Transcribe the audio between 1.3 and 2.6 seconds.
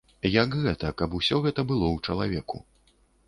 гэта было ў чалавеку.